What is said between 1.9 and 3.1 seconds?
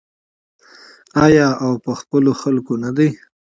خپلو خلکو نه ده؟